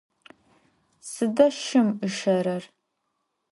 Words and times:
Sıda 1.11 1.47
şşım 1.57 1.89
ışerer? 2.07 2.63